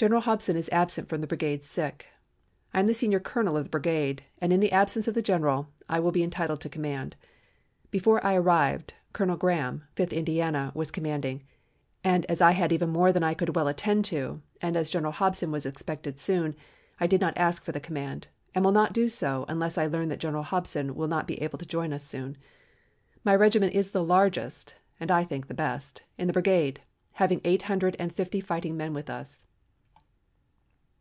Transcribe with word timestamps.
"General 0.00 0.22
Hobson 0.22 0.56
is 0.56 0.70
absent 0.70 1.10
from 1.10 1.20
the 1.20 1.26
brigade 1.26 1.62
sick. 1.62 2.06
I 2.72 2.80
am 2.80 2.86
the 2.86 2.94
senior 2.94 3.20
colonel 3.20 3.58
of 3.58 3.64
the 3.64 3.68
brigade, 3.70 4.22
and 4.38 4.50
in 4.50 4.58
the 4.58 4.72
absence 4.72 5.06
of 5.06 5.12
the 5.12 5.20
general, 5.20 5.68
I 5.90 6.00
will 6.00 6.10
be 6.10 6.22
entitled 6.22 6.62
to 6.62 6.70
command. 6.70 7.16
Before 7.90 8.24
I 8.24 8.34
arrived, 8.36 8.94
Colonel 9.12 9.36
Graham, 9.36 9.84
Fifth 9.96 10.14
Indiana, 10.14 10.72
was 10.74 10.90
commanding, 10.90 11.42
and 12.02 12.24
as 12.30 12.40
I 12.40 12.52
had 12.52 12.72
even 12.72 12.88
more 12.88 13.12
than 13.12 13.22
I 13.22 13.34
could 13.34 13.54
well 13.54 13.68
attend 13.68 14.06
to, 14.06 14.40
and 14.62 14.74
as 14.74 14.88
General 14.88 15.12
Hobson 15.12 15.50
was 15.50 15.66
expected 15.66 16.18
soon, 16.18 16.56
I 16.98 17.06
did 17.06 17.20
not 17.20 17.36
ask 17.36 17.62
for 17.62 17.72
the 17.72 17.78
command, 17.78 18.28
and 18.54 18.64
will 18.64 18.72
not 18.72 18.94
do 18.94 19.06
so 19.10 19.44
unless 19.50 19.76
I 19.76 19.84
learn 19.84 20.08
that 20.08 20.18
General 20.18 20.44
Hobson 20.44 20.94
will 20.94 21.08
not 21.08 21.26
be 21.26 21.42
able 21.42 21.58
to 21.58 21.66
join 21.66 21.92
us 21.92 22.04
soon. 22.04 22.38
My 23.22 23.36
regiment 23.36 23.74
is 23.74 23.90
the 23.90 24.02
largest 24.02 24.76
(and 24.98 25.10
I 25.10 25.24
think 25.24 25.46
the 25.48 25.52
best) 25.52 26.04
in 26.16 26.26
the 26.26 26.32
brigade, 26.32 26.80
having 27.12 27.42
eight 27.44 27.60
hundred 27.64 27.96
and 27.98 28.14
fifty 28.14 28.40
fighting 28.40 28.78
men 28.78 28.94
with 28.94 29.10
us." 29.10 29.44